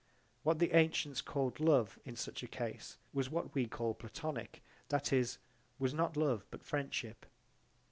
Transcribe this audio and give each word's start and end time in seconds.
What 0.41 0.57
the 0.57 0.73
antients 0.73 1.21
called 1.23 1.59
love 1.59 1.99
in 2.05 2.15
such 2.15 2.41
a 2.41 2.47
case 2.47 2.97
was 3.13 3.29
what 3.29 3.53
we 3.53 3.67
call 3.67 3.93
Platonic, 3.93 4.63
that 4.89 5.13
is, 5.13 5.37
was 5.77 5.93
not 5.93 6.17
love 6.17 6.43
but 6.49 6.63
friendship. 6.63 7.23